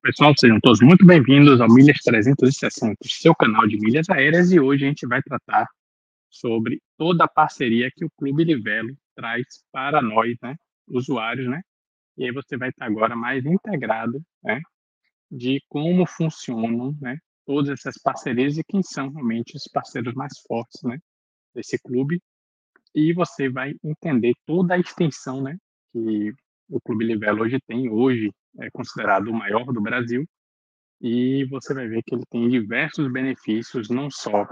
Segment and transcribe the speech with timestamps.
[0.00, 4.84] pessoal, sejam todos muito bem-vindos ao Milhas 360, seu canal de milhas aéreas, e hoje
[4.84, 5.66] a gente vai tratar
[6.30, 10.54] sobre toda a parceria que o Clube Livelo traz para nós, né,
[10.86, 11.62] usuários, né,
[12.16, 14.60] e aí você vai estar agora mais integrado, né,
[15.30, 20.82] de como funcionam, né, todas essas parcerias e quem são realmente os parceiros mais fortes,
[20.82, 20.98] né,
[21.54, 22.20] desse clube,
[22.94, 25.56] e você vai entender toda a extensão, né,
[25.92, 26.32] que
[26.68, 28.30] o Clube Livelo hoje tem, hoje
[28.60, 30.24] é considerado o maior do Brasil,
[31.00, 34.46] e você vai ver que ele tem diversos benefícios, não só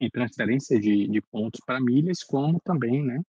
[0.00, 3.20] em transferência de, de pontos para milhas, como também né,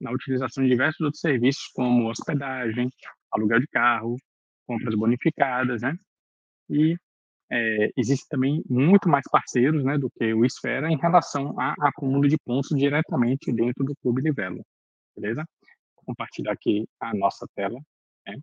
[0.00, 2.90] na utilização de diversos outros serviços, como hospedagem,
[3.30, 4.16] aluguel de carro,
[4.66, 5.94] compras bonificadas, né?
[6.70, 6.96] E
[7.50, 12.28] é, existe também muito mais parceiros né, do que o Esfera em relação a acúmulo
[12.28, 14.64] de pontos diretamente dentro do Clube Livelo,
[15.16, 15.44] beleza?
[16.04, 17.80] Compartilhar aqui a nossa tela,
[18.26, 18.36] né?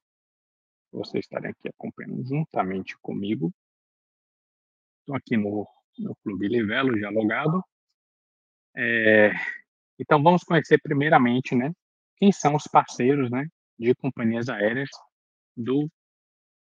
[0.92, 3.54] Vocês estarem aqui acompanhando juntamente comigo.
[5.00, 7.64] Estou aqui no, no Clube Livelo, já logado.
[8.76, 9.32] É,
[10.00, 11.72] então, vamos conhecer primeiramente, né,
[12.18, 13.46] quem são os parceiros, né,
[13.78, 14.90] de companhias aéreas
[15.56, 15.88] do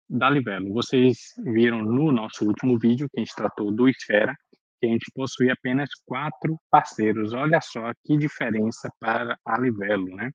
[0.09, 0.73] da Livelo.
[0.73, 4.37] Vocês viram no nosso último vídeo, que a gente tratou do Esfera,
[4.79, 7.33] que a gente possui apenas quatro parceiros.
[7.33, 10.31] Olha só que diferença para a Livelo, né?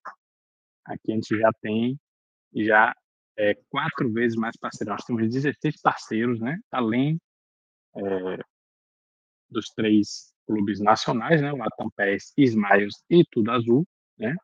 [0.90, 2.00] Aqui a gente já tem
[2.54, 2.96] já
[3.38, 4.92] é, quatro vezes mais parceiros.
[4.92, 6.58] Nós temos 16 parceiros, né?
[6.72, 7.20] Além
[7.96, 8.38] é,
[9.50, 11.54] dos três clubes nacionais, né?
[11.54, 13.88] O Latam PES, Smiles e Tudo Azul,
[14.18, 14.36] né?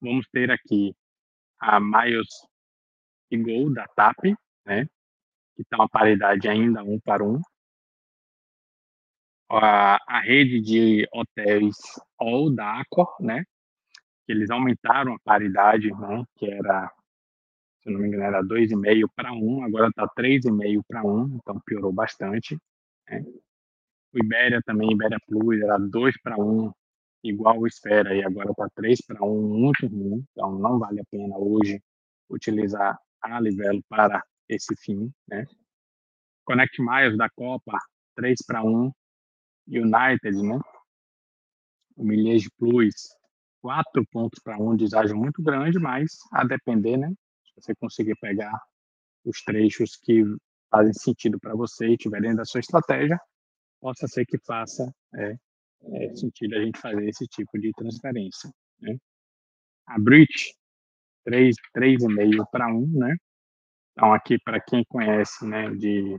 [0.00, 0.94] Vamos ter aqui
[1.60, 2.28] a Miles
[3.30, 4.86] e Gol da TAP, né?
[5.54, 7.42] Que está uma paridade ainda um para um.
[9.50, 11.76] A, a rede de hotéis
[12.18, 13.44] All da Accor, né?
[14.28, 16.22] Que eles aumentaram a paridade, né?
[16.36, 16.92] Que era,
[17.82, 21.90] se não me engano, era 2,5 para 1, agora está 3,5 para 1, então piorou
[21.90, 22.58] bastante.
[23.08, 23.24] Né?
[24.12, 26.70] O Ibéria também, Ibéria Plus, era 2 para 1,
[27.24, 30.22] igual o Esfera, e agora está 3 para 1, muito ruim.
[30.32, 31.82] Então não vale a pena hoje
[32.28, 35.46] utilizar a Livelo para esse fim, né?
[36.44, 37.78] Connect Miles da Copa,
[38.14, 38.92] 3 para 1.
[39.70, 40.58] United, né?
[41.96, 42.94] O Milhage Plus,
[43.62, 47.08] 4 pontos para 1, deságio muito grande, mas a depender, né?
[47.44, 48.52] Se você conseguir pegar
[49.24, 50.24] os trechos que
[50.70, 53.18] fazem sentido para você e tiverem da sua estratégia,
[53.80, 55.36] possa ser que faça é,
[55.92, 58.50] é, sentido a gente fazer esse tipo de transferência.
[58.80, 58.96] Né?
[59.86, 60.54] A Bridge,
[61.26, 63.16] 3,5 para 1, né?
[63.92, 66.16] Então, aqui, para quem conhece, né, de,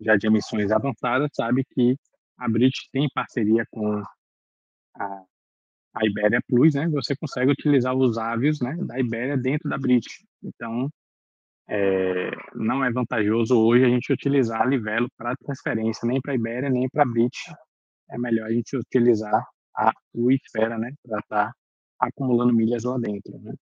[0.00, 1.96] já de emissões avançadas, sabe que
[2.38, 4.00] a Bridge tem parceria com
[4.94, 5.24] a,
[5.94, 6.88] a Ibéria Plus, né?
[6.88, 10.26] Você consegue utilizar os avios, né, da Ibéria dentro da Bridge.
[10.42, 10.90] Então,
[11.68, 16.36] é, não é vantajoso hoje a gente utilizar a Livelo para transferência, nem para a
[16.36, 17.54] Ibéria, nem para a Bridge.
[18.10, 19.44] É melhor a gente utilizar
[19.76, 21.54] a Uifera, né, para estar tá
[22.00, 23.54] acumulando milhas lá dentro, né?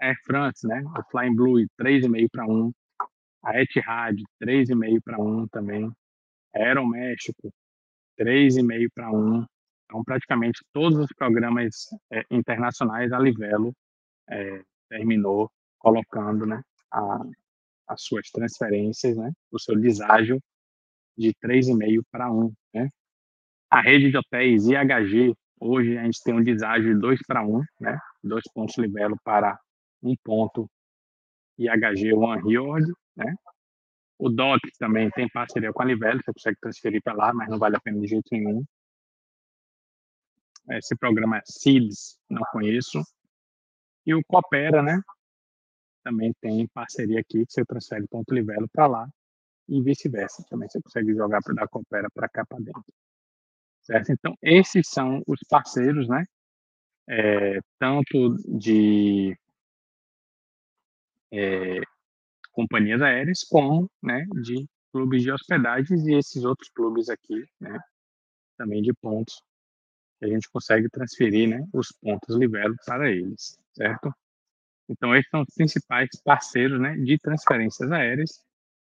[0.00, 0.82] Air France, né?
[0.98, 2.72] O Flying Blue, 3,5 para 1.
[3.44, 5.90] A Etihad, 3,5 para 1 também.
[6.54, 7.50] Aeroméxico,
[8.18, 9.44] 3,5 para 1.
[9.94, 13.72] Então, praticamente todos os programas é, internacionais, a Livelo
[14.28, 16.60] é, terminou colocando né,
[16.90, 17.22] a,
[17.86, 20.40] as suas transferências, né, o seu deságio
[21.16, 22.52] de 3,5 para 1.
[22.74, 22.88] Né?
[23.70, 27.62] A rede de hotéis IHG, hoje a gente tem um deságio de 2 para 1,
[27.78, 27.96] né?
[28.20, 29.56] dois pontos Livelo para
[30.02, 30.68] um ponto
[31.56, 33.32] IHG One Riord, né?
[34.18, 37.58] O DOC também tem parceria com a Livelo, você consegue transferir para lá, mas não
[37.58, 38.64] vale a pena de jeito nenhum.
[40.70, 43.02] Esse programa é SIDS, não conheço.
[44.06, 45.00] E o Coopera, né?
[46.04, 49.08] também tem parceria aqui que você transfere ponto Livelo para lá
[49.66, 50.44] e vice-versa.
[50.50, 52.84] Também você consegue jogar da Coopera para cá para dentro.
[53.82, 54.12] Certo?
[54.12, 56.24] Então, esses são os parceiros, né?
[57.08, 59.36] É, tanto de
[61.32, 61.80] é,
[62.52, 67.78] companhias aéreas como né, de clubes de hospedagens e esses outros clubes aqui, né?
[68.56, 69.42] Também de pontos
[70.24, 71.66] a gente consegue transferir, né?
[71.72, 74.12] Os pontos Livelo para eles, certo?
[74.88, 78.42] Então, esses são os principais parceiros né, de transferências aéreas.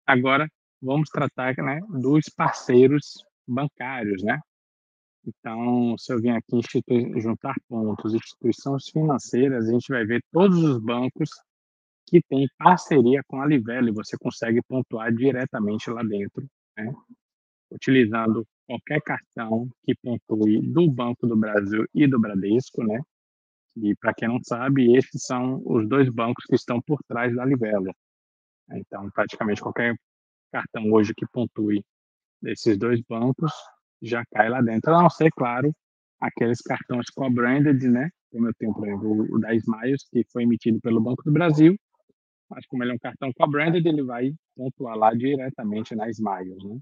[0.05, 0.47] Agora,
[0.81, 4.21] vamos tratar né, dos parceiros bancários.
[4.23, 4.39] Né?
[5.25, 6.61] Então, se eu vim aqui
[7.17, 11.29] juntar pontos, instituições financeiras, a gente vai ver todos os bancos
[12.07, 16.45] que têm parceria com a Livelo e você consegue pontuar diretamente lá dentro,
[16.77, 16.93] né?
[17.71, 22.99] utilizando qualquer cartão que pontue do Banco do Brasil e do Bradesco, né?
[23.77, 27.45] E para quem não sabe, esses são os dois bancos que estão por trás da
[27.45, 27.93] Livelo.
[28.71, 29.95] Então, praticamente qualquer
[30.51, 31.83] cartão hoje que pontue
[32.41, 33.51] desses dois bancos
[34.01, 34.93] já cai lá dentro.
[34.93, 35.71] A não ser, claro,
[36.19, 38.09] aqueles cartões co-branded, né?
[38.31, 41.75] Como eu tenho, por exemplo, o da Smiles, que foi emitido pelo Banco do Brasil,
[42.49, 46.79] mas como ele é um cartão co-branded, ele vai pontuar lá diretamente na Smiles, né?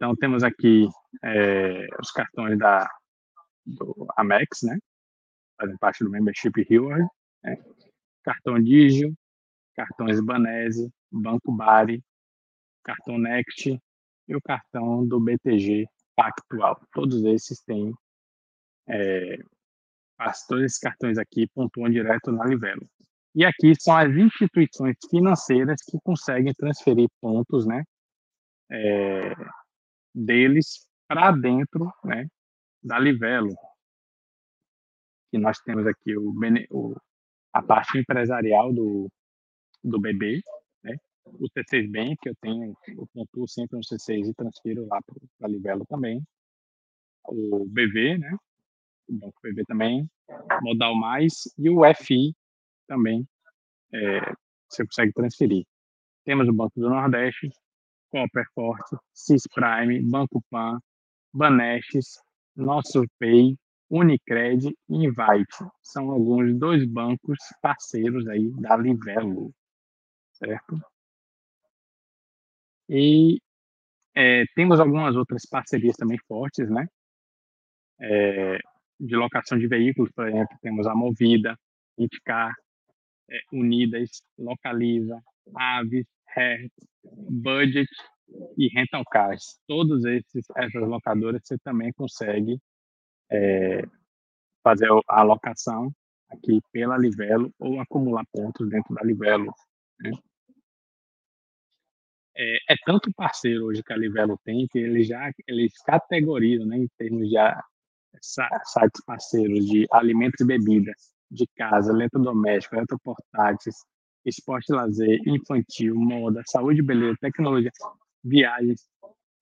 [0.00, 0.88] Então, temos aqui
[1.22, 2.88] é, os cartões da
[3.66, 4.78] do Amex, né?
[5.60, 7.06] Fazem parte do Membership Reward.
[7.44, 7.62] Né?
[8.24, 9.14] Cartão Digio,
[9.76, 12.02] cartões Banese, Banco Bari,
[12.82, 13.78] cartão Next
[14.26, 15.84] e o cartão do BTG
[16.16, 16.80] Pactual.
[16.94, 17.92] Todos esses têm,
[18.88, 19.36] é,
[20.48, 22.88] todos esses cartões aqui pontuam direto na Livelo.
[23.34, 27.84] E aqui são as instituições financeiras que conseguem transferir pontos, né,
[28.70, 29.34] é,
[30.14, 32.26] deles para dentro, né,
[32.82, 33.54] da Livelo.
[35.30, 36.32] Que nós temos aqui o,
[36.70, 36.96] o
[37.52, 39.10] a parte empresarial do,
[39.82, 40.40] do BB,
[40.82, 40.96] né?
[41.26, 45.16] o T6 Bank, que eu tenho, eu pontuo sempre no C6 e transfiro lá para
[45.42, 46.22] a Livelo também.
[47.24, 48.36] O BV, né?
[49.08, 50.08] o Banco BV também,
[50.62, 52.34] Modal Mais, e o FI
[52.86, 53.26] também,
[53.92, 54.20] é,
[54.68, 55.66] você consegue transferir.
[56.24, 57.50] Temos o Banco do Nordeste,
[58.10, 60.78] Copper Forte, Cis Prime, Banco Pan,
[61.32, 62.20] Banestes,
[62.56, 63.56] Nosso Pay,
[63.90, 65.64] Unicred e Invite.
[65.82, 69.52] São alguns dois bancos parceiros aí da Livelo
[70.40, 70.80] certo?
[72.88, 73.40] E
[74.14, 76.86] é, temos algumas outras parcerias também fortes, né?
[78.00, 78.58] É,
[78.98, 81.56] de locação de veículos, por exemplo, temos a Movida,
[81.98, 82.52] Indicar,
[83.30, 85.22] é, Unidas, Localiza,
[85.54, 86.74] Aves, Hertz,
[87.04, 87.90] Budget
[88.56, 89.60] e Rental Cars.
[89.66, 92.58] Todos esses essas locadoras você também consegue
[93.30, 93.82] é,
[94.62, 95.92] fazer a alocação
[96.28, 99.52] aqui pela Livelo ou acumular pontos dentro da Livelo.
[100.00, 100.12] Né?
[102.40, 106.78] é, é tanto parceiro hoje que a Livelo tem que eles já eles categorizam, né,
[106.78, 107.36] em termos de
[108.22, 113.76] sites parceiros de alimentos e bebidas, de casa, eletrodoméstico, eletroportáteis,
[114.24, 117.70] esporte lazer, infantil, moda, saúde, beleza, tecnologia,
[118.22, 118.86] viagens.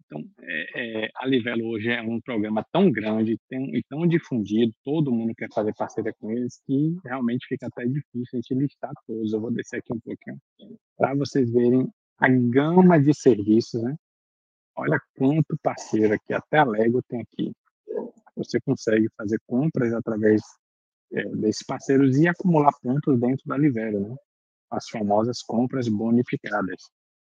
[0.06, 5.12] Então, é, é, a Livelo hoje é um programa tão grande e tão difundido, todo
[5.12, 9.32] mundo quer fazer parceria com eles, que realmente fica até difícil a gente listar todos.
[9.32, 10.38] Eu vou descer aqui um pouquinho
[10.96, 11.86] para vocês verem
[12.18, 13.94] a gama de serviços, né?
[14.74, 17.52] Olha quanto parceiro aqui, até a Lego tem aqui.
[18.36, 20.40] Você consegue fazer compras através
[21.12, 24.16] é, desses parceiros e acumular pontos dentro da Livelo, né?
[24.70, 26.90] As famosas compras bonificadas.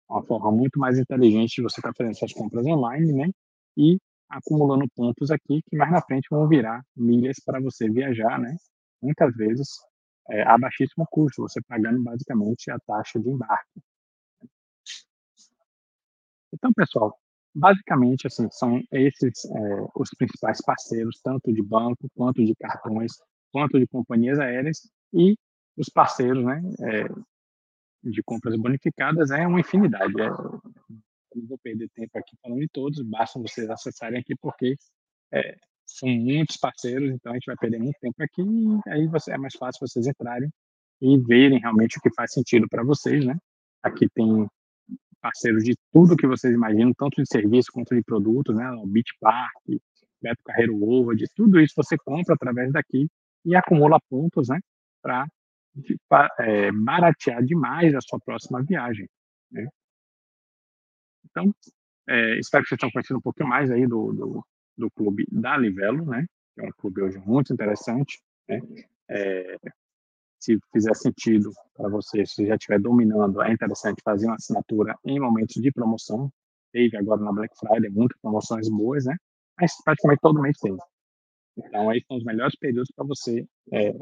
[0.09, 3.29] Uma forma muito mais inteligente de você estar tá fazendo suas compras online, né?
[3.77, 3.97] E
[4.29, 8.55] acumulando pontos aqui que mais na frente vão virar milhas para você viajar, né?
[9.01, 9.67] Muitas vezes
[10.29, 13.81] é, a baixíssimo custo, você pagando basicamente a taxa de embarque.
[16.53, 17.17] Então, pessoal,
[17.53, 23.13] basicamente, assim, são esses é, os principais parceiros, tanto de banco, quanto de cartões,
[23.51, 25.35] quanto de companhias aéreas, e
[25.77, 30.13] os parceiros né, é, de compras bonificadas é uma infinidade.
[30.21, 30.29] É,
[31.35, 34.75] não vou perder tempo aqui falando de todos, basta vocês acessarem aqui, porque
[35.31, 35.55] é,
[35.85, 39.37] são muitos parceiros, então a gente vai perder muito tempo aqui, e aí você, é
[39.37, 40.49] mais fácil vocês entrarem
[41.01, 43.35] e verem realmente o que faz sentido para vocês, né?
[43.81, 44.47] Aqui tem
[45.19, 48.69] parceiros de tudo que vocês imaginam, tanto de serviço quanto de produtos, né?
[48.71, 49.63] O Beach Park,
[50.21, 53.07] Beto Carreiro Ovo, de tudo isso você compra através daqui
[53.45, 54.59] e acumula pontos, né?
[55.01, 55.27] Para
[56.39, 59.09] é, baratear demais a sua próxima viagem.
[59.51, 59.67] Né?
[61.25, 61.53] Então,
[62.07, 64.45] é, espero que vocês tenham conhecido um pouquinho mais aí do, do,
[64.77, 66.25] do clube da Livelo, né?
[66.53, 68.59] Que é um clube hoje muito interessante, né?
[69.09, 69.57] É,
[70.39, 75.19] se fizer sentido para você, se já estiver dominando, é interessante fazer uma assinatura em
[75.19, 76.29] momentos de promoção.
[76.73, 79.15] Teve agora na Black Friday muitas promoções boas, né?
[79.59, 80.75] Mas praticamente todo mês tem.
[81.57, 83.93] Então, aí são os melhores períodos para você é,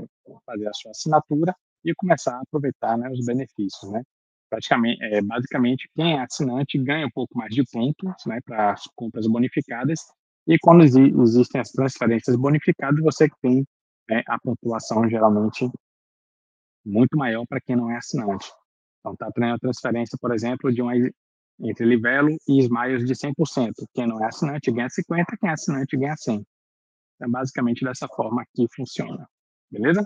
[0.46, 4.04] fazer a sua assinatura e começar a aproveitar né, os benefícios, né?
[4.50, 8.84] Praticamente, é, basicamente, quem é assinante ganha um pouco mais de pontos, né, para as
[8.96, 10.02] compras bonificadas.
[10.46, 13.66] E quando existem as transferências bonificadas, você tem
[14.10, 15.70] né, a pontuação geralmente
[16.86, 18.52] muito maior para quem não é assinante.
[19.00, 20.94] Então, está tendo a transferência, por exemplo, de uma
[21.64, 23.72] entre Livelo e Smiles de 100%.
[23.94, 26.44] Quem não é assinante ganha 50%, quem é assinante ganha 100%.
[27.22, 29.28] Então, basicamente dessa forma que funciona.
[29.70, 30.04] Beleza?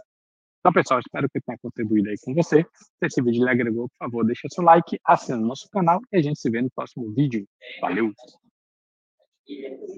[0.59, 2.63] Então, pessoal, espero que tenha contribuído aí com você.
[2.73, 6.17] Se esse vídeo lhe agregou, por favor, deixa seu like, assina o nosso canal e
[6.17, 7.47] a gente se vê no próximo vídeo.
[7.79, 8.11] Valeu!